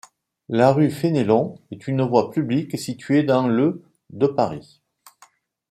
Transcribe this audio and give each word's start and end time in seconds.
La 0.49 0.71
rue 0.71 0.89
Fénelon 0.89 1.59
est 1.69 1.87
une 1.87 2.01
voie 2.01 2.31
publique 2.31 2.75
située 2.79 3.21
dans 3.21 3.45
le 3.47 3.83
de 4.09 4.25
Paris. 4.25 4.81